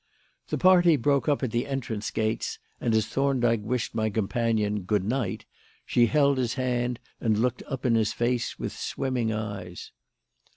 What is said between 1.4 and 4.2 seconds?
at the entrance gates, and as Thorndyke wished my